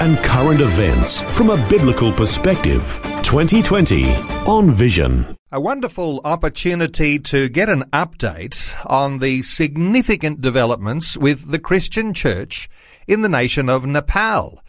and 0.00 0.18
current 0.18 0.60
events 0.60 1.22
from 1.36 1.50
a 1.50 1.68
biblical 1.68 2.12
perspective. 2.12 3.00
2020 3.22 4.12
on 4.46 4.70
Vision. 4.70 5.36
A 5.52 5.60
wonderful 5.60 6.20
opportunity 6.24 7.18
to 7.20 7.48
get 7.48 7.68
an 7.68 7.84
update 7.92 8.74
on 8.90 9.20
the 9.20 9.42
significant 9.42 10.40
developments 10.40 11.16
with 11.16 11.50
the 11.50 11.60
Christian 11.60 12.12
church 12.12 12.68
in 13.06 13.22
the 13.22 13.28
nation 13.28 13.68
of 13.68 13.86
Nepal. 13.86 14.60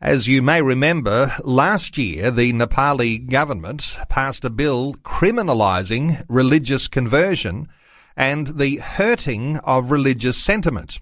As 0.00 0.28
you 0.28 0.42
may 0.42 0.62
remember, 0.62 1.34
last 1.42 1.98
year 1.98 2.30
the 2.30 2.52
Nepali 2.52 3.28
government 3.28 3.96
passed 4.08 4.44
a 4.44 4.50
bill 4.50 4.94
criminalising 5.02 6.24
religious 6.28 6.88
conversion 6.88 7.68
and 8.16 8.58
the 8.58 8.76
hurting 8.76 9.56
of 9.58 9.90
religious 9.90 10.36
sentiment. 10.36 11.00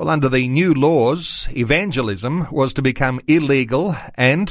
Well, 0.00 0.08
under 0.08 0.30
the 0.30 0.48
new 0.48 0.72
laws, 0.72 1.46
evangelism 1.54 2.46
was 2.50 2.72
to 2.72 2.80
become 2.80 3.20
illegal 3.26 3.94
and 4.14 4.50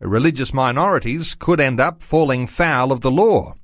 religious 0.00 0.52
minorities 0.52 1.36
could 1.36 1.60
end 1.60 1.78
up 1.78 2.02
falling 2.02 2.48
foul 2.48 2.90
of 2.90 3.02
the 3.02 3.10
law. 3.12 3.54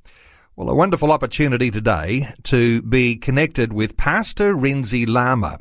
Well, 0.55 0.71
a 0.71 0.77
wonderful 0.77 1.11
opportunity 1.11 1.73
today 1.73 2.33
to 2.45 2.83
be 2.83 3.17
connected 3.17 3.73
with 3.73 3.97
Pastor 3.97 4.55
Rinzi 4.55 5.09
Lama, 5.09 5.59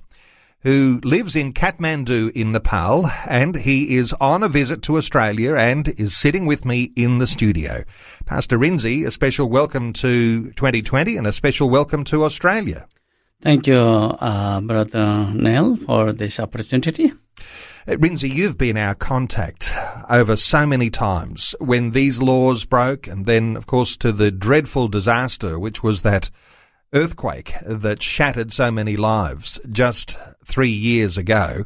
who 0.60 1.02
lives 1.04 1.36
in 1.36 1.54
Kathmandu 1.54 2.32
in 2.34 2.52
Nepal, 2.52 3.10
and 3.28 3.56
he 3.56 3.96
is 3.96 4.14
on 4.22 4.44
a 4.44 4.50
visit 4.50 4.84
to 4.84 4.98
Australia 4.98 5.56
and 5.56 5.88
is 6.00 6.16
sitting 6.16 6.46
with 6.46 6.66
me 6.66 6.92
in 6.96 7.18
the 7.18 7.26
studio. 7.26 7.84
Pastor 8.28 8.60
Rinzi, 8.60 9.08
a 9.08 9.10
special 9.10 9.50
welcome 9.50 9.92
to 9.94 10.52
2020 10.52 11.18
and 11.18 11.26
a 11.26 11.34
special 11.34 11.68
welcome 11.68 12.04
to 12.04 12.26
Australia. 12.26 12.86
Thank 13.44 13.68
you, 13.68 13.76
uh, 13.78 14.62
Brother 14.62 15.30
Neil, 15.34 15.76
for 15.76 16.14
this 16.14 16.40
opportunity. 16.40 17.12
Rinzi, 17.86 18.34
you've 18.34 18.58
been 18.58 18.78
our 18.78 18.96
contact 18.96 19.74
over 20.10 20.38
so 20.38 20.66
many 20.66 20.90
times 20.90 21.54
when 21.60 21.92
these 21.92 22.22
laws 22.22 22.64
broke, 22.64 23.06
and 23.06 23.26
then, 23.26 23.58
of 23.58 23.68
course, 23.68 23.98
to 23.98 24.14
the 24.14 24.32
dreadful 24.32 24.88
disaster, 24.88 25.60
which 25.60 25.84
was 25.84 26.04
that 26.04 26.30
earthquake 26.94 27.56
that 27.66 28.02
shattered 28.02 28.54
so 28.54 28.72
many 28.72 28.96
lives 28.96 29.60
just 29.70 30.18
three 30.46 30.70
years 30.70 31.18
ago 31.18 31.66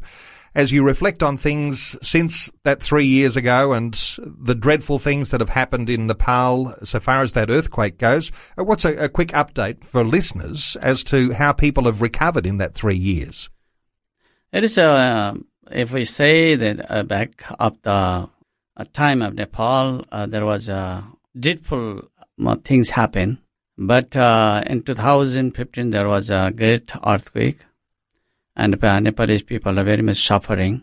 as 0.58 0.72
you 0.72 0.82
reflect 0.82 1.22
on 1.22 1.38
things 1.38 1.96
since 2.02 2.50
that 2.64 2.82
three 2.82 3.04
years 3.04 3.36
ago 3.36 3.72
and 3.72 3.94
the 4.18 4.56
dreadful 4.56 4.98
things 4.98 5.30
that 5.30 5.40
have 5.40 5.50
happened 5.50 5.88
in 5.88 6.08
Nepal 6.08 6.74
so 6.82 6.98
far 6.98 7.22
as 7.22 7.32
that 7.34 7.48
earthquake 7.48 7.96
goes, 7.96 8.32
uh, 8.58 8.64
what's 8.64 8.84
a, 8.84 8.96
a 9.04 9.08
quick 9.08 9.28
update 9.28 9.84
for 9.84 10.02
listeners 10.02 10.76
as 10.82 11.04
to 11.04 11.32
how 11.32 11.52
people 11.52 11.84
have 11.84 12.00
recovered 12.00 12.44
in 12.44 12.58
that 12.58 12.74
three 12.74 12.96
years? 12.96 13.50
It 14.50 14.64
is, 14.64 14.76
uh, 14.76 15.34
if 15.70 15.92
we 15.92 16.04
say 16.04 16.56
that 16.56 16.90
uh, 16.90 17.04
back 17.04 17.44
up 17.60 17.80
the 17.82 18.28
uh, 18.76 18.84
time 18.92 19.22
of 19.22 19.34
Nepal, 19.34 20.04
uh, 20.10 20.26
there 20.26 20.44
was 20.44 20.68
uh, 20.68 21.02
dreadful 21.38 22.10
things 22.64 22.90
happen. 22.90 23.38
But 23.76 24.16
in 24.16 24.82
2015, 24.82 25.90
there 25.90 26.08
was 26.08 26.30
a 26.30 26.52
great 26.52 26.90
earthquake 27.06 27.60
and 28.58 28.72
Nepalese 28.82 29.44
people 29.44 29.78
are 29.78 29.84
very 29.84 30.02
much 30.02 30.26
suffering. 30.26 30.82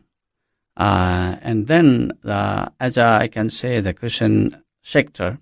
Uh, 0.78 1.36
and 1.42 1.68
then, 1.68 2.14
uh, 2.24 2.70
as 2.80 2.98
I 2.98 3.28
can 3.28 3.50
say, 3.50 3.82
the 3.82 3.94
Christian 3.94 4.64
sector, 4.82 5.40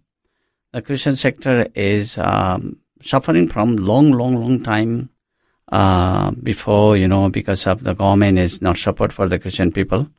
the 0.71 0.81
Christian 0.81 1.15
sector 1.15 1.67
is 1.75 2.17
um, 2.17 2.77
suffering 3.01 3.47
from 3.47 3.75
long, 3.77 4.11
long, 4.11 4.35
long 4.35 4.63
time 4.63 5.09
uh, 5.71 6.31
before, 6.31 6.97
you 6.97 7.07
know, 7.07 7.29
because 7.29 7.67
of 7.67 7.83
the 7.83 7.93
government 7.93 8.39
is 8.39 8.61
not 8.61 8.77
support 8.77 9.13
for 9.13 9.29
the 9.29 9.37
Christian 9.37 9.71
people. 9.71 10.09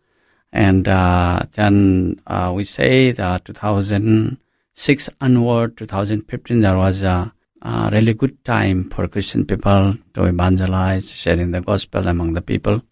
And 0.52 0.86
uh, 0.86 1.42
then 1.52 2.20
uh, 2.28 2.52
we 2.54 2.62
say 2.64 3.10
that 3.10 3.44
2006 3.44 5.10
onward, 5.20 5.76
2015, 5.76 6.60
there 6.60 6.76
was 6.76 7.02
a 7.02 7.32
a 7.64 7.88
really 7.90 8.12
good 8.12 8.44
time 8.44 8.90
for 8.90 9.08
Christian 9.08 9.46
people 9.46 9.96
to 10.12 10.24
evangelize, 10.24 11.10
sharing 11.10 11.50
the 11.50 11.62
gospel 11.62 12.06
among 12.06 12.34
the 12.34 12.42
people. 12.42 12.82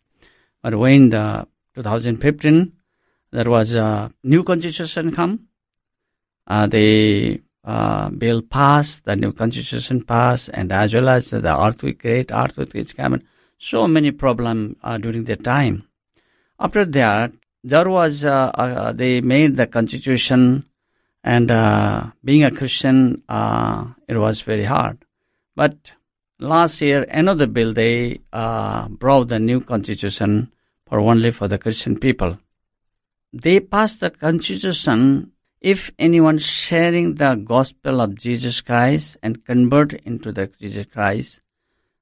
But 0.62 0.74
when 0.76 1.10
the 1.10 1.46
2015, 1.74 2.72
there 3.32 3.50
was 3.50 3.74
a 3.74 4.10
new 4.24 4.42
constitution 4.42 5.12
come, 5.12 5.48
uh, 6.46 6.66
the 6.66 7.40
uh, 7.64 8.08
bill 8.10 8.42
passed, 8.42 9.04
the 9.04 9.14
new 9.14 9.32
constitution 9.32 10.02
passed, 10.02 10.50
and 10.54 10.72
as 10.72 10.94
well 10.94 11.08
as 11.10 11.30
the 11.30 11.60
earthquake, 11.60 12.00
great 12.00 12.32
earthquake 12.32 12.72
which 12.72 12.96
came, 12.96 13.22
so 13.58 13.86
many 13.86 14.10
problems 14.10 14.76
uh, 14.82 14.98
during 14.98 15.24
that 15.24 15.44
time. 15.44 15.84
After 16.58 16.84
that, 16.84 17.32
there 17.62 17.88
was, 17.88 18.24
uh, 18.24 18.50
uh, 18.54 18.92
they 18.92 19.20
made 19.20 19.56
the 19.56 19.66
constitution 19.66 20.64
and 21.24 21.50
uh, 21.50 22.06
being 22.24 22.44
a 22.44 22.50
Christian, 22.50 23.22
uh, 23.28 23.86
it 24.08 24.16
was 24.16 24.40
very 24.42 24.64
hard. 24.64 25.04
But 25.54 25.92
last 26.38 26.80
year, 26.80 27.04
another 27.08 27.46
bill 27.46 27.72
they 27.72 28.20
uh, 28.32 28.88
brought 28.88 29.28
the 29.28 29.38
new 29.38 29.60
constitution 29.60 30.50
for 30.86 31.00
only 31.00 31.30
for 31.30 31.48
the 31.48 31.58
Christian 31.58 31.96
people. 31.96 32.38
They 33.32 33.60
passed 33.60 34.00
the 34.00 34.10
constitution 34.10 35.32
if 35.60 35.92
anyone 35.98 36.38
sharing 36.38 37.14
the 37.14 37.36
gospel 37.36 38.00
of 38.00 38.16
Jesus 38.16 38.60
Christ 38.60 39.16
and 39.22 39.44
convert 39.44 39.94
into 39.94 40.32
the 40.32 40.48
Jesus 40.48 40.86
Christ, 40.86 41.40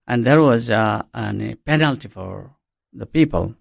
and 0.06 0.24
there 0.24 0.40
was 0.40 0.70
a, 0.70 1.06
a 1.14 1.54
penalty 1.66 2.08
for 2.08 2.56
the 2.92 3.06
people. 3.06 3.54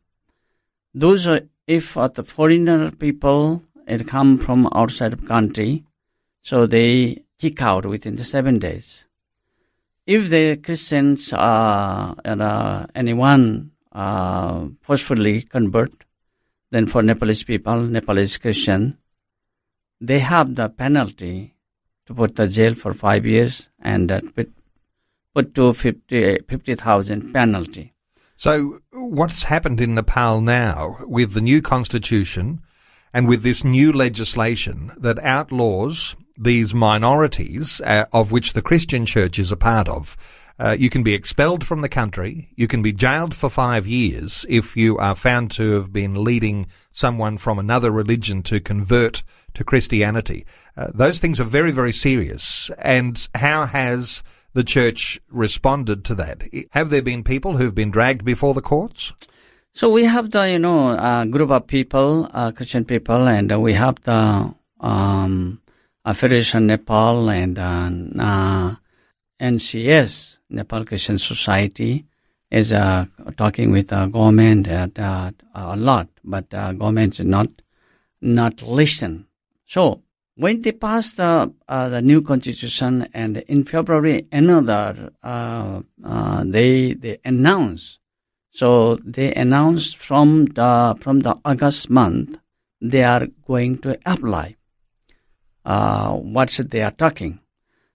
Those, 0.94 1.28
if 1.68 1.94
the 1.94 2.24
foreigner 2.24 2.92
people 2.92 3.62
it 3.90 4.08
come 4.08 4.38
from 4.38 4.70
outside 4.74 5.14
of 5.14 5.26
country, 5.26 5.84
so 6.44 6.66
they 6.66 7.24
kick 7.40 7.62
out 7.62 7.86
within 7.86 8.16
the 8.16 8.24
seven 8.24 8.60
days. 8.60 9.06
If 10.06 10.30
the 10.30 10.58
Christians, 10.58 11.34
uh, 11.34 12.14
uh, 12.26 12.86
anyone 12.96 13.72
uh, 13.92 14.66
forcefully 14.82 15.42
convert, 15.42 15.92
then 16.72 16.86
for 16.86 17.02
Nepalese 17.02 17.44
people, 17.44 17.82
Nepalese 17.82 18.38
Christian, 18.38 18.98
they 20.00 20.20
have 20.20 20.56
the 20.56 20.70
penalty 20.70 21.56
to 22.06 22.14
put 22.14 22.36
the 22.36 22.48
jail 22.48 22.74
for 22.76 22.94
five 22.94 23.26
years 23.26 23.70
and 23.82 24.12
uh, 24.12 24.22
put, 24.36 24.52
put 25.34 25.54
to 25.56 25.74
50,000 25.74 27.22
50, 27.22 27.34
penalty. 27.34 27.94
So 28.36 28.80
what's 28.92 29.44
happened 29.44 29.82
in 29.82 29.96
Nepal 29.96 30.42
now 30.42 30.98
with 31.02 31.34
the 31.34 31.42
new 31.42 31.62
constitution 31.62 32.62
and 33.14 33.28
with 33.28 33.44
this 33.44 33.64
new 33.64 33.92
legislation 33.92 34.92
that 34.98 35.20
outlaws 35.20 36.16
these 36.38 36.74
minorities, 36.74 37.82
uh, 37.82 38.06
of 38.14 38.32
which 38.32 38.54
the 38.54 38.62
Christian 38.62 39.06
church 39.06 39.38
is 39.38 39.52
a 39.52 39.58
part 39.58 39.90
of, 39.90 40.16
uh, 40.60 40.76
you 40.78 40.90
can 40.90 41.04
be 41.04 41.14
expelled 41.14 41.66
from 41.66 41.82
the 41.82 41.90
country. 41.90 42.50
You 42.56 42.68
can 42.68 42.82
be 42.82 42.92
jailed 42.92 43.34
for 43.34 43.50
five 43.50 43.88
years 43.88 44.46
if 44.50 44.76
you 44.76 44.98
are 44.98 45.16
found 45.16 45.52
to 45.52 45.72
have 45.72 45.94
been 45.94 46.24
leading 46.24 46.68
someone 46.92 47.38
from 47.38 47.58
another 47.58 47.92
religion 47.92 48.44
to 48.44 48.60
convert 48.60 49.24
to 49.54 49.64
Christianity. 49.64 50.46
Uh, 50.76 50.88
those 50.94 51.20
things 51.20 51.40
are 51.40 51.46
very, 51.46 51.72
very 51.72 51.94
serious. 51.94 52.70
And 52.78 53.28
how 53.36 53.66
has 53.66 54.22
the 54.54 54.66
church 54.66 55.20
responded 55.30 56.04
to 56.06 56.16
that? 56.16 56.44
Have 56.72 56.90
there 56.90 57.02
been 57.02 57.24
people 57.24 57.58
who've 57.58 57.76
been 57.76 57.92
dragged 57.92 58.26
before 58.26 58.54
the 58.54 58.62
courts? 58.62 59.14
So 59.74 59.90
we 59.90 60.06
have 60.06 60.32
the 60.32 60.50
you 60.50 60.60
know 60.60 60.90
uh, 60.90 61.26
group 61.26 61.52
of 61.52 61.68
people, 61.68 62.28
uh, 62.34 62.52
Christian 62.52 62.86
people, 62.86 63.28
and 63.28 63.52
uh, 63.52 63.60
we 63.60 63.74
have 63.74 64.02
the 64.02 64.54
um, 64.80 65.62
Federation 66.14 66.68
Nepal 66.68 67.30
and 67.30 67.60
uh, 67.60 68.76
NCS 69.40 70.40
Nepal 70.50 70.86
Christian 70.86 71.20
Society 71.20 72.06
is 72.50 72.74
uh, 72.74 73.06
talking 73.38 73.72
with 73.72 73.90
the 73.90 74.08
government 74.08 74.68
uh, 74.68 75.32
a 75.54 75.76
lot, 75.78 76.08
but 76.24 76.50
government 76.50 77.20
is 77.20 77.26
not 77.26 77.48
not 78.22 78.64
listen. 78.64 79.28
So 79.66 80.02
when 80.36 80.64
they 80.64 80.72
passed 80.72 81.18
the 81.18 81.54
the 81.68 82.02
new 82.02 82.24
constitution, 82.24 83.08
and 83.14 83.38
in 83.38 83.64
February 83.66 84.26
another 84.32 85.12
they 86.44 86.94
they 86.94 87.20
announced 87.24 88.00
so 88.52 88.98
they 89.04 89.34
announced 89.34 89.98
from 89.98 90.46
the 90.48 90.96
from 91.00 91.22
the 91.22 91.38
August 91.46 91.90
month 91.90 92.38
they 92.82 93.04
are 93.04 93.28
going 93.46 93.78
to 93.78 93.98
apply. 94.06 94.56
uh, 95.66 96.14
what 96.14 96.50
they 96.70 96.82
are 96.82 96.92
talking. 96.92 97.40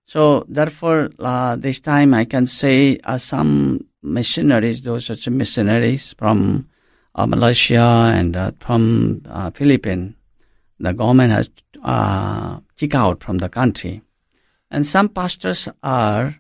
So 0.06 0.44
therefore, 0.48 1.10
uh, 1.18 1.56
this 1.56 1.80
time 1.80 2.14
I 2.14 2.24
can 2.24 2.46
say 2.46 2.98
uh, 3.04 3.18
some 3.18 3.86
missionaries, 4.02 4.82
those 4.82 5.06
such 5.06 5.28
missionaries 5.28 6.14
from 6.18 6.68
uh, 7.14 7.26
Malaysia 7.26 8.12
and 8.14 8.36
uh, 8.36 8.52
from 8.60 9.22
uh, 9.28 9.50
Philippines, 9.50 10.14
the 10.78 10.92
government 10.92 11.32
has 11.32 11.50
uh, 11.82 12.60
kicked 12.76 12.94
out 12.94 13.22
from 13.22 13.38
the 13.38 13.48
country, 13.48 14.02
and 14.70 14.86
some 14.86 15.08
pastors 15.08 15.68
are 15.82 16.36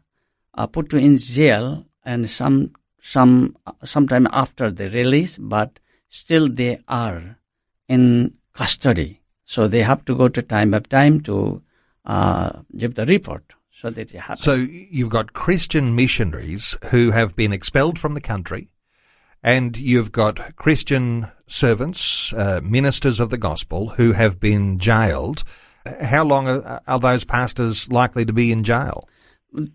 uh, 0.54 0.66
put 0.66 0.92
in 0.92 1.16
jail, 1.16 1.86
and 2.04 2.28
some 2.28 2.72
some 3.04 3.54
sometime 3.84 4.26
after 4.32 4.70
the 4.70 4.88
release, 4.88 5.36
but 5.36 5.78
still 6.08 6.48
they 6.48 6.78
are 6.88 7.36
in 7.86 8.32
custody. 8.54 9.20
So 9.44 9.68
they 9.68 9.82
have 9.82 10.06
to 10.06 10.16
go 10.16 10.28
to 10.28 10.40
time 10.40 10.70
by 10.70 10.78
time 10.78 11.20
to 11.22 11.62
uh, 12.06 12.60
give 12.78 12.94
the 12.94 13.04
report 13.04 13.54
so 13.70 13.90
that 13.90 14.14
it 14.14 14.20
happens. 14.20 14.44
So 14.44 14.54
you've 14.54 15.10
got 15.10 15.34
Christian 15.34 15.94
missionaries 15.94 16.78
who 16.90 17.10
have 17.10 17.36
been 17.36 17.52
expelled 17.52 17.98
from 17.98 18.14
the 18.14 18.22
country, 18.22 18.70
and 19.42 19.76
you've 19.76 20.10
got 20.10 20.56
Christian 20.56 21.28
servants, 21.46 22.32
uh, 22.32 22.60
ministers 22.62 23.20
of 23.20 23.28
the 23.28 23.36
gospel, 23.36 23.90
who 23.90 24.12
have 24.12 24.40
been 24.40 24.78
jailed. 24.78 25.44
How 26.00 26.24
long 26.24 26.48
are, 26.48 26.80
are 26.86 26.98
those 26.98 27.24
pastors 27.24 27.90
likely 27.90 28.24
to 28.24 28.32
be 28.32 28.50
in 28.50 28.64
jail? 28.64 29.06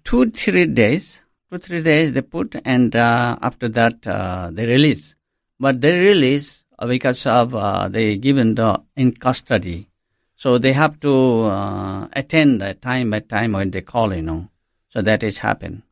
two 0.03 0.31
three 0.31 0.65
days 0.65 1.21
two 1.49 1.57
three 1.57 1.81
days 1.81 2.13
they 2.13 2.21
put 2.21 2.55
and 2.63 2.95
uh, 2.95 3.37
after 3.41 3.67
that 3.69 4.05
uh, 4.07 4.49
they 4.51 4.65
release. 4.65 5.15
But 5.59 5.81
they 5.81 5.99
release 5.99 6.63
uh, 6.77 6.87
because 6.87 7.25
of 7.25 7.55
uh, 7.55 7.89
they 7.89 8.17
given 8.17 8.55
the 8.55 8.81
in 8.95 9.13
custody. 9.13 9.89
So 10.35 10.57
they 10.57 10.71
have 10.73 10.99
to 11.01 11.43
uh, 11.43 12.07
attend 12.13 12.63
time 12.81 13.09
by 13.09 13.19
time 13.19 13.53
when 13.53 13.71
they 13.71 13.81
call 13.81 14.13
you 14.13 14.21
know. 14.21 14.49
So 14.89 15.01
that 15.01 15.23
is 15.23 15.39
happen. 15.39 15.83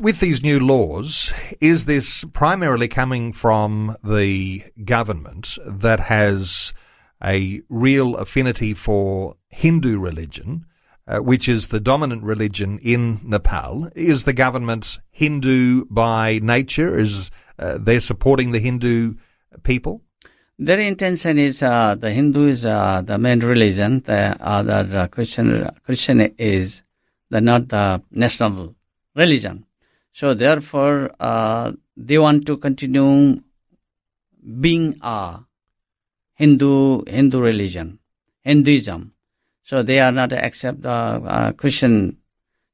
With 0.00 0.20
these 0.20 0.42
new 0.42 0.60
laws, 0.60 1.32
is 1.60 1.86
this 1.86 2.24
primarily 2.34 2.88
coming 2.88 3.32
from 3.32 3.96
the 4.04 4.62
government 4.84 5.56
that 5.64 6.00
has 6.00 6.74
a 7.24 7.62
real 7.70 8.16
affinity 8.16 8.74
for 8.74 9.36
Hindu 9.48 9.98
religion, 9.98 10.66
uh, 11.06 11.18
which 11.18 11.48
is 11.48 11.68
the 11.68 11.80
dominant 11.80 12.22
religion 12.22 12.78
in 12.82 13.20
Nepal? 13.22 13.88
Is 13.94 14.24
the 14.24 14.32
government 14.32 14.98
Hindu 15.10 15.84
by 15.86 16.40
nature? 16.42 16.98
Is 16.98 17.30
uh, 17.58 17.78
they 17.78 18.00
supporting 18.00 18.52
the 18.52 18.58
Hindu 18.58 19.14
people? 19.62 20.02
Their 20.58 20.80
intention 20.80 21.38
is 21.38 21.62
uh, 21.62 21.96
the 21.96 22.10
Hindu 22.10 22.48
is 22.48 22.64
uh, 22.64 23.02
the 23.04 23.18
main 23.18 23.40
religion. 23.40 24.00
The 24.00 24.36
other 24.40 24.88
uh, 24.96 25.06
Christian 25.08 25.70
Christian 25.84 26.20
is 26.38 26.82
the 27.30 27.40
not 27.40 27.68
the 27.68 28.02
national 28.10 28.74
religion. 29.14 29.66
So 30.12 30.32
therefore, 30.32 31.10
they 31.96 32.18
want 32.18 32.46
to 32.46 32.56
continue 32.56 33.42
being 34.60 34.98
a 35.02 35.40
Hindu 36.34 37.04
Hindu 37.06 37.38
religion, 37.40 37.98
Hinduism. 38.40 39.12
So 39.66 39.82
they 39.82 39.98
are 39.98 40.12
not 40.12 40.32
accept 40.32 40.82
the 40.82 40.90
uh, 40.90 41.52
Christian. 41.52 42.18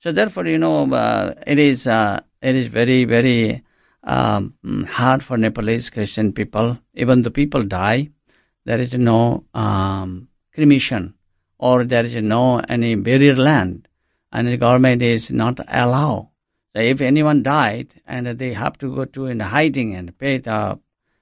So 0.00 0.12
therefore, 0.12 0.46
you 0.46 0.58
know, 0.58 0.92
uh, 0.92 1.32
it 1.46 1.58
is 1.58 1.86
uh, 1.86 2.20
it 2.42 2.54
is 2.54 2.66
very 2.66 3.06
very 3.06 3.64
um, 4.04 4.54
hard 4.90 5.22
for 5.22 5.38
Nepalese 5.38 5.88
Christian 5.88 6.34
people. 6.34 6.78
Even 6.92 7.22
the 7.22 7.30
people 7.30 7.62
die, 7.62 8.10
there 8.66 8.78
is 8.78 8.92
no 8.92 9.44
um, 9.54 10.28
cremation 10.54 11.14
or 11.58 11.84
there 11.84 12.04
is 12.04 12.16
no 12.16 12.58
any 12.68 12.94
burial 12.94 13.36
land, 13.36 13.88
and 14.30 14.48
the 14.48 14.58
government 14.58 15.00
is 15.00 15.30
not 15.30 15.60
allow. 15.68 16.28
So 16.74 16.82
if 16.82 17.00
anyone 17.00 17.42
died 17.42 18.02
and 18.06 18.26
they 18.26 18.52
have 18.52 18.76
to 18.78 18.94
go 18.94 19.06
to 19.06 19.26
in 19.26 19.40
hiding 19.40 19.94
and 19.94 20.18
pay 20.18 20.38
the, 20.38 20.78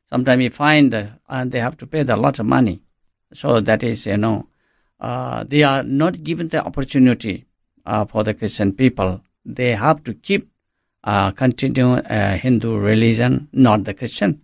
sometimes 0.09 0.43
you 0.43 0.51
find 0.51 0.93
uh, 0.95 1.07
and 1.29 1.53
they 1.53 1.61
have 1.61 1.77
to 1.77 1.87
pay 1.87 2.03
the 2.03 2.17
lot 2.17 2.41
of 2.41 2.47
money. 2.47 2.83
So 3.35 3.61
that 3.61 3.85
is 3.85 4.07
you 4.07 4.17
know, 4.17 4.49
uh, 5.01 5.45
they 5.45 5.63
are 5.63 5.83
not 5.83 6.23
given 6.23 6.49
the 6.49 6.65
opportunity 6.65 7.47
uh, 7.87 8.05
for 8.05 8.25
the 8.25 8.35
Christian 8.35 8.73
people. 8.73 9.21
They 9.45 9.75
have 9.75 10.05
to 10.05 10.15
keep 10.15 10.51
uh, 11.05 11.31
continue 11.31 11.93
uh, 11.93 12.37
Hindu 12.37 12.77
religion, 12.77 13.49
not 13.53 13.85
the 13.85 13.95
Christian. 13.95 14.43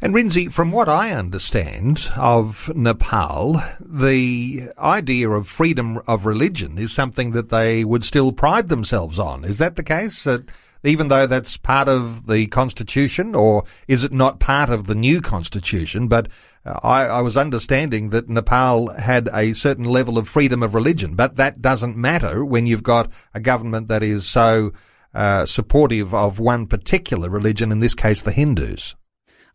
And 0.00 0.14
Rinzi, 0.14 0.50
from 0.50 0.72
what 0.72 0.88
I 0.88 1.12
understand 1.12 2.10
of 2.16 2.74
Nepal, 2.74 3.62
the 3.78 4.62
idea 4.76 5.30
of 5.30 5.46
freedom 5.46 6.00
of 6.08 6.26
religion 6.26 6.76
is 6.76 6.92
something 6.92 7.30
that 7.32 7.50
they 7.50 7.84
would 7.84 8.02
still 8.02 8.32
pride 8.32 8.68
themselves 8.68 9.20
on. 9.20 9.44
Is 9.44 9.58
that 9.58 9.76
the 9.76 9.84
case? 9.84 10.24
That 10.24 10.48
even 10.82 11.06
though 11.06 11.28
that's 11.28 11.56
part 11.56 11.88
of 11.88 12.26
the 12.26 12.46
constitution, 12.48 13.36
or 13.36 13.62
is 13.86 14.02
it 14.02 14.12
not 14.12 14.40
part 14.40 14.70
of 14.70 14.88
the 14.88 14.96
new 14.96 15.20
constitution? 15.20 16.08
But 16.08 16.28
I, 16.64 17.06
I 17.06 17.20
was 17.20 17.36
understanding 17.36 18.10
that 18.10 18.28
Nepal 18.28 18.90
had 18.90 19.28
a 19.32 19.52
certain 19.52 19.84
level 19.84 20.16
of 20.16 20.28
freedom 20.28 20.62
of 20.62 20.74
religion, 20.74 21.16
but 21.16 21.36
that 21.36 21.60
doesn't 21.60 21.96
matter 21.96 22.44
when 22.44 22.66
you've 22.66 22.84
got 22.84 23.10
a 23.34 23.40
government 23.40 23.88
that 23.88 24.02
is 24.02 24.28
so 24.28 24.72
uh, 25.14 25.44
supportive 25.44 26.14
of 26.14 26.38
one 26.38 26.66
particular 26.66 27.28
religion, 27.28 27.72
in 27.72 27.80
this 27.80 27.94
case, 27.94 28.22
the 28.22 28.32
Hindus. 28.32 28.94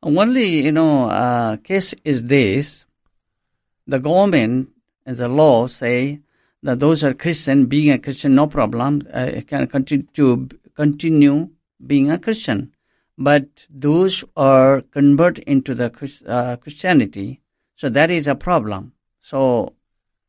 Only, 0.04 0.63
you 0.63 0.71
know, 0.71 1.06
uh, 1.09 1.57
case 1.57 1.94
is 2.04 2.25
this. 2.25 2.86
The 3.88 4.00
government 4.00 4.69
and 5.06 5.15
the 5.15 5.30
law 5.30 5.68
say 5.68 6.19
that 6.62 6.80
those 6.80 7.04
are 7.04 7.13
Christian, 7.13 7.68
being 7.68 7.92
a 7.92 8.00
Christian, 8.00 8.36
no 8.36 8.48
problem, 8.48 9.01
uh, 9.13 9.42
can 9.48 9.68
continue 9.68 10.06
to 10.13 10.50
continue 10.75 11.50
being 11.86 12.12
a 12.12 12.19
Christian. 12.19 12.74
But 13.17 13.65
those 13.69 14.23
are 14.35 14.81
convert 14.81 15.39
into 15.39 15.73
the 15.73 15.91
uh, 16.27 16.57
Christianity, 16.57 17.41
so 17.75 17.89
that 17.89 18.11
is 18.11 18.27
a 18.27 18.35
problem. 18.35 18.93
So, 19.19 19.73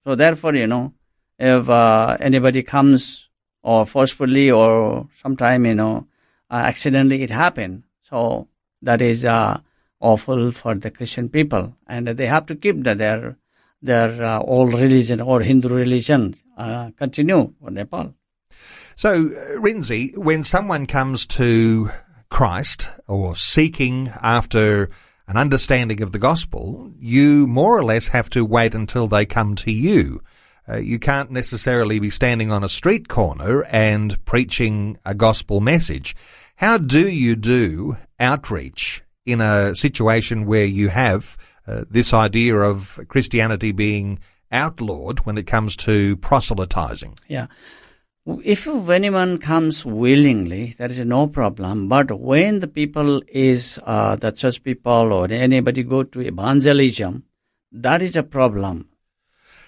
so 0.05 0.15
therefore, 0.15 0.55
you 0.55 0.67
know, 0.67 0.95
if 1.39 1.69
uh, 1.69 2.17
anybody 2.19 2.63
comes 2.63 3.29
or 3.63 3.85
forcefully 3.85 4.51
or 4.51 5.09
sometime, 5.21 5.67
you 5.67 5.75
know, 5.75 6.07
uh, 6.51 6.55
accidentally 6.55 7.23
it 7.23 7.31
happened. 7.31 7.83
So 8.03 8.49
that 8.81 9.03
is 9.03 9.25
uh, 9.25 9.61
awful 10.01 10.53
for 10.53 10.75
the 10.75 10.91
Christian 10.91 11.29
people, 11.29 11.77
and 11.87 12.09
they 12.09 12.27
have 12.27 12.47
to 12.47 12.55
keep 12.55 12.85
the, 12.85 12.95
their 12.95 13.37
their 13.83 14.23
uh, 14.25 14.41
old 14.41 14.73
religion 14.73 15.21
or 15.21 15.41
Hindu 15.41 15.69
religion 15.69 16.35
uh, 16.57 16.91
continue 16.97 17.53
for 17.61 17.71
Nepal. 17.71 18.15
So, 18.97 19.27
Rinzi, 19.61 20.17
when 20.19 20.43
someone 20.43 20.87
comes 20.87 21.27
to 21.27 21.91
Christ 22.39 22.89
or 23.09 23.35
seeking 23.35 24.13
after 24.23 24.91
an 25.27 25.37
understanding 25.37 26.01
of 26.03 26.13
the 26.13 26.21
gospel, 26.21 26.93
you 26.97 27.49
more 27.49 27.77
or 27.77 27.83
less 27.83 28.07
have 28.07 28.31
to 28.31 28.45
wait 28.45 28.77
until 28.77 29.09
they 29.09 29.27
come 29.27 29.57
to 29.57 29.73
you. 29.73 30.23
Uh, 30.69 30.77
you 30.77 31.01
can't 31.01 31.33
necessarily 31.33 31.99
be 31.99 32.11
standing 32.11 32.53
on 32.53 32.63
a 32.63 32.69
street 32.69 33.09
corner 33.09 33.65
and 33.65 34.25
preaching 34.25 34.99
a 35.05 35.17
gospel 35.17 35.61
message. 35.61 36.15
How 36.55 36.79
do 36.79 37.09
you 37.09 37.35
do 37.35 37.97
outreach 38.21 39.03
in 39.27 39.41
a 39.41 39.75
situation 39.75 40.47
where 40.47 40.65
you 40.65 40.91
have 40.91 41.37
uh, 41.67 41.87
this 41.91 42.15
idea 42.15 42.55
of 42.55 43.01
Christianity 43.09 43.73
being 43.73 44.21
outlawed 44.53 45.19
when 45.27 45.39
it 45.39 45.49
comes 45.49 45.75
to 45.79 46.17
proselytizing? 46.19 47.19
Yeah. 47.27 47.49
If 48.45 48.69
anyone 48.91 49.39
comes 49.39 49.87
willingly, 49.87 50.75
there 50.77 50.91
is 50.91 50.99
no 50.99 51.27
problem. 51.29 51.89
But 51.89 52.21
when 52.21 52.61
the 52.61 52.69
people 52.69 53.23
is 53.27 53.81
uh, 53.85 54.17
the 54.17 54.33
church 54.33 54.63
people 54.63 55.15
or 55.15 55.33
anybody 55.33 55.83
go 55.83 56.03
to 56.03 56.21
evangelism, 56.21 57.25
that 57.73 58.03
is 58.03 58.17
a 58.17 58.23
problem. 58.23 58.91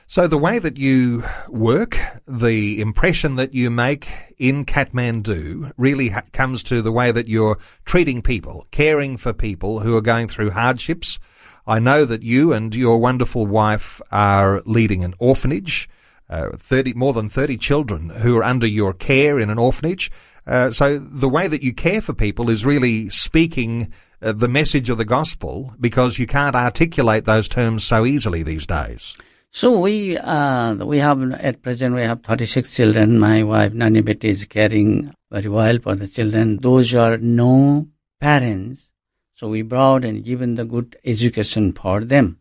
So 0.06 0.26
the 0.26 0.36
way 0.36 0.58
that 0.58 0.76
you 0.76 1.22
work, 1.48 1.96
the 2.28 2.82
impression 2.82 3.36
that 3.36 3.54
you 3.54 3.70
make 3.70 4.08
in 4.36 4.66
Kathmandu 4.66 5.72
really 5.78 6.10
ha- 6.10 6.22
comes 6.34 6.62
to 6.64 6.82
the 6.82 6.92
way 6.92 7.12
that 7.12 7.28
you're 7.28 7.56
treating 7.86 8.20
people, 8.20 8.66
caring 8.70 9.16
for 9.16 9.32
people 9.32 9.80
who 9.80 9.96
are 9.96 10.02
going 10.02 10.28
through 10.28 10.50
hardships. 10.50 11.18
I 11.66 11.78
know 11.78 12.04
that 12.04 12.22
you 12.22 12.52
and 12.52 12.74
your 12.74 12.98
wonderful 12.98 13.46
wife 13.46 14.02
are 14.12 14.60
leading 14.66 15.02
an 15.02 15.14
orphanage, 15.18 15.88
uh, 16.30 16.50
30, 16.56 16.94
more 16.94 17.12
than 17.12 17.28
30 17.28 17.58
children 17.58 18.08
who 18.08 18.36
are 18.38 18.44
under 18.44 18.66
your 18.66 18.94
care 18.94 19.38
in 19.38 19.50
an 19.50 19.58
orphanage. 19.58 20.10
Uh, 20.46 20.70
so 20.70 20.98
the 20.98 21.28
way 21.28 21.48
that 21.48 21.62
you 21.62 21.74
care 21.74 22.00
for 22.00 22.14
people 22.14 22.48
is 22.48 22.64
really 22.64 23.08
speaking 23.08 23.92
uh, 24.22 24.32
the 24.32 24.48
message 24.48 24.88
of 24.88 24.98
the 24.98 25.04
gospel 25.04 25.74
because 25.80 26.18
you 26.18 26.26
can't 26.26 26.56
articulate 26.56 27.24
those 27.24 27.48
terms 27.48 27.84
so 27.84 28.06
easily 28.06 28.42
these 28.42 28.66
days. 28.66 29.16
So 29.52 29.80
we 29.80 30.16
uh, 30.16 30.74
we 30.76 30.98
have 30.98 31.20
at 31.32 31.62
present 31.62 31.94
we 31.94 32.02
have 32.02 32.22
36 32.22 32.74
children. 32.74 33.18
My 33.18 33.42
wife 33.42 33.72
Nani 33.72 34.00
Betty 34.00 34.28
is 34.28 34.44
caring 34.44 35.12
very 35.30 35.48
well 35.48 35.78
for 35.80 35.96
the 35.96 36.06
children. 36.06 36.58
Those 36.58 36.94
are 36.94 37.16
no 37.18 37.88
parents, 38.20 38.90
so 39.34 39.48
we 39.48 39.62
brought 39.62 40.04
and 40.04 40.24
given 40.24 40.54
the 40.54 40.64
good 40.64 40.96
education 41.04 41.72
for 41.72 42.04
them. 42.04 42.39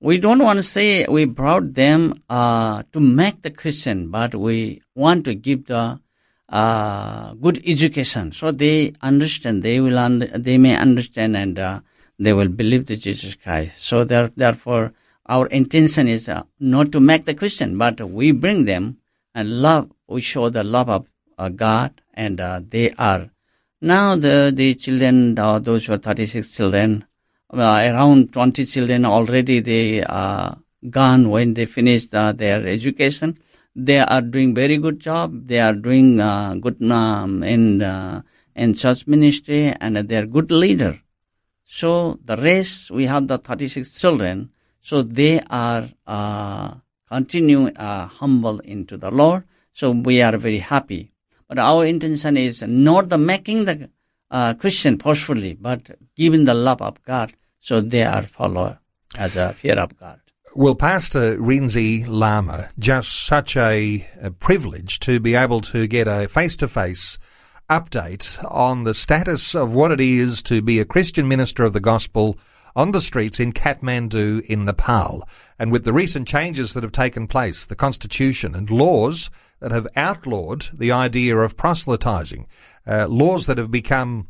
We 0.00 0.16
don't 0.16 0.42
want 0.42 0.56
to 0.56 0.62
say 0.62 1.04
we 1.06 1.26
brought 1.26 1.74
them 1.74 2.14
uh, 2.30 2.82
to 2.92 3.00
make 3.00 3.42
the 3.42 3.50
Christian, 3.50 4.10
but 4.10 4.34
we 4.34 4.82
want 4.94 5.24
to 5.26 5.34
give 5.34 5.66
the 5.66 6.00
uh, 6.48 7.34
good 7.34 7.62
education 7.66 8.32
so 8.32 8.50
they 8.50 8.92
understand. 9.02 9.62
They 9.62 9.78
will 9.78 9.98
un- 9.98 10.30
they 10.34 10.56
may 10.56 10.74
understand 10.74 11.36
and 11.36 11.58
uh, 11.58 11.80
they 12.18 12.32
will 12.32 12.48
believe 12.48 12.86
the 12.86 12.96
Jesus 12.96 13.34
Christ. 13.34 13.82
So 13.82 14.04
there, 14.04 14.30
therefore, 14.34 14.94
our 15.26 15.46
intention 15.48 16.08
is 16.08 16.28
uh, 16.28 16.44
not 16.58 16.92
to 16.92 17.00
make 17.00 17.26
the 17.26 17.34
Christian, 17.34 17.76
but 17.76 18.00
we 18.00 18.32
bring 18.32 18.64
them 18.64 18.96
and 19.34 19.60
love. 19.60 19.90
We 20.08 20.22
show 20.22 20.48
the 20.48 20.64
love 20.64 20.88
of 20.88 21.06
uh, 21.38 21.50
God, 21.50 22.00
and 22.14 22.40
uh, 22.40 22.60
they 22.66 22.90
are 22.92 23.28
now 23.82 24.16
the 24.16 24.50
the 24.54 24.74
children. 24.74 25.34
those 25.34 25.86
who 25.86 25.92
are 25.92 25.98
thirty 25.98 26.24
six 26.24 26.56
children 26.56 27.04
around 27.58 28.32
20 28.32 28.64
children 28.64 29.04
already 29.04 29.60
they 29.60 30.02
are 30.04 30.58
gone 30.88 31.30
when 31.30 31.54
they 31.54 31.66
finish 31.66 32.06
uh, 32.12 32.32
their 32.32 32.66
education. 32.66 33.38
They 33.74 33.98
are 33.98 34.20
doing 34.20 34.54
very 34.54 34.78
good 34.78 34.98
job. 34.98 35.46
They 35.46 35.60
are 35.60 35.74
doing 35.74 36.20
uh, 36.20 36.54
good 36.54 36.82
um, 36.90 37.42
in 37.42 37.82
uh, 37.82 38.22
in 38.54 38.74
church 38.74 39.06
ministry 39.06 39.74
and 39.80 39.96
they 39.96 40.16
are 40.16 40.26
good 40.26 40.50
leader. 40.50 41.00
So 41.64 42.18
the 42.24 42.36
rest 42.36 42.90
we 42.90 43.06
have 43.06 43.28
the 43.28 43.38
36 43.38 44.00
children. 44.00 44.50
So 44.82 45.02
they 45.02 45.40
are 45.48 45.88
uh, 46.06 46.74
continue 47.08 47.68
uh, 47.68 48.06
humble 48.06 48.58
into 48.60 48.96
the 48.96 49.10
Lord. 49.10 49.44
So 49.72 49.92
we 49.92 50.20
are 50.22 50.36
very 50.36 50.58
happy. 50.58 51.12
But 51.48 51.58
our 51.58 51.84
intention 51.84 52.36
is 52.36 52.62
not 52.62 53.08
the 53.08 53.18
making 53.18 53.64
the 53.64 53.90
uh, 54.30 54.54
Christian 54.54 54.98
forcefully, 54.98 55.54
but 55.54 55.90
giving 56.16 56.44
the 56.44 56.54
love 56.54 56.80
of 56.82 57.02
God 57.04 57.32
so 57.60 57.80
they 57.80 58.02
are 58.02 58.22
follow 58.22 58.78
as 59.16 59.36
a 59.36 59.52
fear 59.52 59.78
of 59.78 59.98
God. 59.98 60.20
Well, 60.56 60.74
Pastor 60.74 61.36
Rinzi 61.36 62.04
Lama, 62.08 62.70
just 62.78 63.24
such 63.24 63.56
a, 63.56 64.06
a 64.20 64.30
privilege 64.32 64.98
to 65.00 65.20
be 65.20 65.34
able 65.34 65.60
to 65.62 65.86
get 65.86 66.08
a 66.08 66.26
face-to-face 66.26 67.18
update 67.68 68.44
on 68.50 68.82
the 68.82 68.94
status 68.94 69.54
of 69.54 69.72
what 69.72 69.92
it 69.92 70.00
is 70.00 70.42
to 70.42 70.60
be 70.60 70.80
a 70.80 70.84
Christian 70.84 71.28
minister 71.28 71.62
of 71.62 71.72
the 71.72 71.78
gospel 71.80 72.36
on 72.74 72.92
the 72.92 73.00
streets 73.00 73.40
in 73.40 73.52
Kathmandu 73.52 74.42
in 74.46 74.64
Nepal. 74.64 75.28
And 75.58 75.72
with 75.72 75.84
the 75.84 75.92
recent 75.92 76.26
changes 76.26 76.72
that 76.72 76.82
have 76.82 76.92
taken 76.92 77.26
place, 77.26 77.66
the 77.66 77.76
constitution 77.76 78.54
and 78.54 78.70
laws 78.70 79.30
that 79.60 79.72
have 79.72 79.88
outlawed 79.96 80.68
the 80.72 80.92
idea 80.92 81.36
of 81.36 81.56
proselytizing, 81.56 82.46
uh, 82.86 83.06
laws 83.08 83.46
that 83.46 83.58
have 83.58 83.70
become 83.70 84.28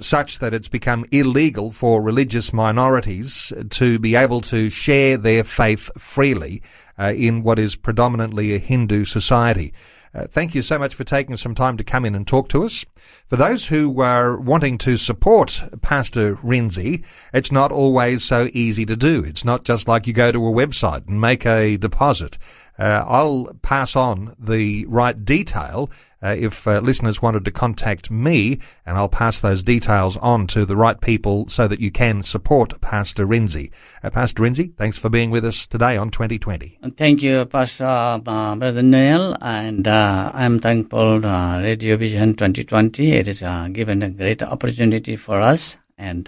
such 0.00 0.38
that 0.38 0.54
it's 0.54 0.68
become 0.68 1.04
illegal 1.10 1.72
for 1.72 2.02
religious 2.02 2.52
minorities 2.52 3.52
to 3.70 3.98
be 3.98 4.14
able 4.14 4.40
to 4.40 4.70
share 4.70 5.16
their 5.16 5.42
faith 5.42 5.90
freely 6.00 6.62
uh, 6.98 7.12
in 7.16 7.42
what 7.42 7.58
is 7.58 7.74
predominantly 7.74 8.54
a 8.54 8.58
Hindu 8.58 9.04
society. 9.04 9.72
Uh, 10.14 10.26
thank 10.26 10.54
you 10.54 10.60
so 10.60 10.78
much 10.78 10.94
for 10.94 11.04
taking 11.04 11.36
some 11.36 11.54
time 11.54 11.76
to 11.78 11.84
come 11.84 12.04
in 12.04 12.14
and 12.14 12.26
talk 12.26 12.48
to 12.50 12.64
us. 12.64 12.84
For 13.28 13.36
those 13.36 13.68
who 13.68 14.00
are 14.02 14.36
wanting 14.36 14.76
to 14.78 14.98
support 14.98 15.62
Pastor 15.80 16.36
Rinzi, 16.36 17.04
it's 17.32 17.50
not 17.50 17.72
always 17.72 18.22
so 18.22 18.48
easy 18.52 18.84
to 18.84 18.96
do. 18.96 19.24
It's 19.24 19.44
not 19.44 19.64
just 19.64 19.88
like 19.88 20.06
you 20.06 20.12
go 20.12 20.30
to 20.30 20.46
a 20.46 20.52
website 20.52 21.08
and 21.08 21.20
make 21.20 21.46
a 21.46 21.78
deposit. 21.78 22.36
Uh, 22.78 23.04
I'll 23.06 23.56
pass 23.62 23.96
on 23.96 24.36
the 24.38 24.84
right 24.86 25.24
detail 25.24 25.90
uh, 26.22 26.36
if 26.38 26.66
uh, 26.66 26.78
listeners 26.78 27.20
wanted 27.20 27.44
to 27.44 27.50
contact 27.50 28.10
me, 28.10 28.58
and 28.86 28.96
I'll 28.96 29.08
pass 29.08 29.40
those 29.40 29.62
details 29.62 30.16
on 30.18 30.46
to 30.48 30.64
the 30.64 30.76
right 30.76 31.00
people 31.00 31.48
so 31.48 31.66
that 31.66 31.80
you 31.80 31.90
can 31.90 32.22
support 32.22 32.80
Pastor 32.80 33.26
Rinzi. 33.26 33.70
Uh, 34.02 34.10
Pastor 34.10 34.42
Rinzi, 34.44 34.74
thanks 34.76 34.96
for 34.96 35.08
being 35.08 35.30
with 35.30 35.44
us 35.44 35.66
today 35.66 35.96
on 35.96 36.10
2020. 36.10 36.78
Thank 36.96 37.22
you, 37.22 37.44
Pastor 37.46 37.84
uh, 37.84 38.18
Brother 38.18 38.82
Neil, 38.82 39.36
and 39.40 39.88
uh, 39.88 40.30
I'm 40.32 40.60
thankful 40.60 41.26
uh, 41.26 41.60
Radio 41.60 41.96
Vision 41.96 42.34
2020. 42.34 43.12
It 43.12 43.26
has 43.26 43.72
given 43.72 44.02
a 44.02 44.10
great 44.10 44.42
opportunity 44.42 45.16
for 45.16 45.40
us, 45.40 45.76
and 45.98 46.26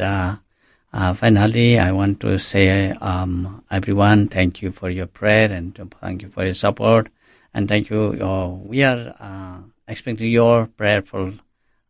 finally, 1.17 1.79
I 1.79 1.93
want 1.93 2.21
to 2.21 2.39
say, 2.39 2.91
um, 3.01 3.63
everyone, 3.71 4.29
thank 4.29 4.61
you 4.61 4.73
for 4.73 4.91
your 4.91 5.07
prayer 5.07 5.53
and 5.53 5.79
thank 6.01 6.23
you 6.23 6.31
for 6.31 6.45
your 6.45 6.55
support, 6.55 7.09
and 7.53 7.69
thank 7.69 7.91
you. 7.91 8.11
we 8.67 8.83
are 8.83 9.65
expecting 9.89 10.31
your 10.31 10.67
prayerful 10.67 11.33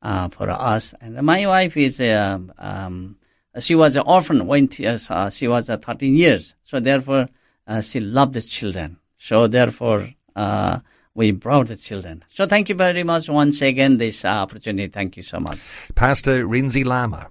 uh, 0.02 0.28
for 0.28 0.50
us. 0.50 0.94
And 1.00 1.20
my 1.22 1.46
wife 1.46 1.76
is 1.76 2.00
uh, 2.00 2.38
um, 2.58 3.16
she 3.58 3.74
was 3.74 3.96
an 3.96 4.04
orphan 4.06 4.46
when 4.46 4.68
uh, 4.84 5.30
she 5.30 5.48
was 5.48 5.70
uh, 5.70 5.76
13 5.76 6.14
years. 6.14 6.54
So 6.64 6.80
therefore, 6.80 7.28
uh, 7.66 7.80
she 7.80 8.00
loved 8.00 8.34
the 8.34 8.40
children. 8.42 8.98
So 9.18 9.46
therefore, 9.46 10.08
uh, 10.36 10.80
we 11.14 11.30
brought 11.30 11.68
the 11.68 11.76
children. 11.76 12.24
So 12.28 12.46
thank 12.46 12.68
you 12.68 12.74
very 12.74 13.04
much 13.04 13.28
once 13.28 13.62
again 13.62 13.98
this 13.98 14.24
opportunity. 14.24 14.88
Thank 14.88 15.16
you 15.16 15.22
so 15.22 15.38
much. 15.38 15.60
Pastor 15.94 16.46
Rinzi 16.46 16.84
Lama. 16.84 17.30